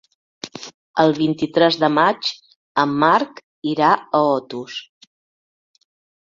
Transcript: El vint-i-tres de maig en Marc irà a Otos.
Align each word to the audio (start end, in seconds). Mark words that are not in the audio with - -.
El 1.01 1.11
vint-i-tres 1.17 1.77
de 1.83 1.89
maig 1.97 2.31
en 2.85 2.95
Marc 3.05 3.43
irà 3.73 3.91
a 3.91 4.23
Otos. 4.31 4.81